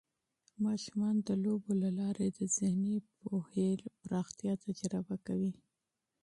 [0.65, 3.69] ماشومان د لوبو له لارې د ذهني پوهې
[4.03, 5.53] پراختیا تجربه کوي.